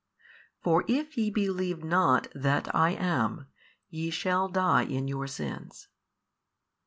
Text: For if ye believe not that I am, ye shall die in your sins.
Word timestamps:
For 0.63 0.83
if 0.87 1.15
ye 1.15 1.29
believe 1.29 1.83
not 1.83 2.27
that 2.33 2.73
I 2.75 2.89
am, 2.89 3.45
ye 3.87 4.09
shall 4.09 4.49
die 4.49 4.81
in 4.81 5.07
your 5.07 5.27
sins. 5.27 5.89